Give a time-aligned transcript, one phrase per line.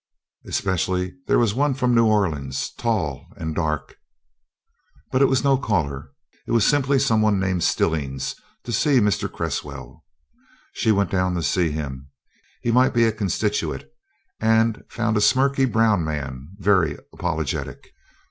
[0.47, 3.97] Especially was there one from New Orleans, tall and dark
[5.11, 6.09] But it was no caller.
[6.47, 8.33] It was simply some one named Stillings
[8.63, 9.31] to see Mr.
[9.31, 10.03] Cresswell.
[10.73, 12.09] She went down to see him
[12.63, 13.83] he might be a constituent
[14.39, 17.93] and found a smirky brown man, very apologetic.